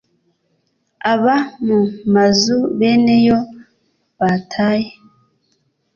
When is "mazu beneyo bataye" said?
2.13-4.89